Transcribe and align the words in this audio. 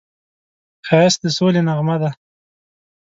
ښایست 0.87 1.19
د 1.23 1.25
سولې 1.37 1.61
نغمه 1.67 1.95
ده 2.01 2.09